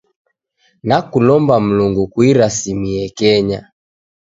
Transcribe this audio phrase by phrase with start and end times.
[0.87, 3.59] Nakulomba Mlungu kuirasimie Kenya.